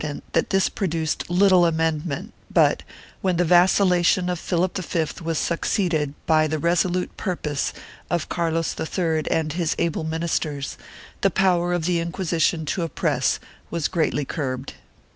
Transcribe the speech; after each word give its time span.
V] 0.03 0.07
COMPLAINTS 0.07 0.17
OF 0.17 0.23
FEUDALISM 0.23 0.73
537 1.29 1.29
that 1.29 1.29
this 1.29 1.29
produced 1.29 1.29
little 1.29 1.65
amendment 1.67 2.33
but, 2.49 2.81
when 3.21 3.37
the 3.37 3.45
vacillation 3.45 4.29
of 4.29 4.39
Philip 4.39 4.79
V 4.79 5.23
was 5.23 5.37
succeeded 5.37 6.15
by 6.25 6.47
the 6.47 6.57
resolute 6.57 7.15
purpose 7.17 7.71
of 8.09 8.27
Cailos 8.27 8.75
III 8.79 9.29
and 9.29 9.53
his 9.53 9.75
able 9.77 10.03
ministers, 10.03 10.79
the 11.21 11.29
power 11.29 11.71
of 11.73 11.85
the 11.85 11.99
Inquisition 11.99 12.65
to 12.65 12.81
oppress 12.81 13.39
was 13.69 13.87
greatly 13.87 14.25
curbed. 14.25 14.73